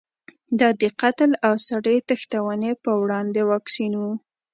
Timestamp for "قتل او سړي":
1.01-1.95